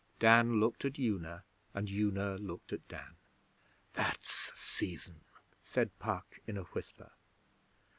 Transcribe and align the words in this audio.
Dan 0.17 0.59
looked 0.59 0.83
at 0.83 0.97
Una, 0.97 1.43
and 1.75 1.87
Una 1.87 2.35
looked 2.37 2.73
at 2.73 2.87
Dan. 2.87 3.17
'That's 3.93 4.51
seizin,' 4.59 5.21
said 5.61 5.91
Puck, 5.99 6.39
in 6.47 6.57
a 6.57 6.63
whisper. 6.63 7.11